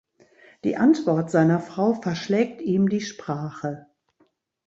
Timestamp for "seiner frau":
1.29-1.93